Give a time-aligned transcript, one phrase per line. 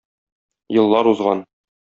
[0.83, 1.45] Еллар узган.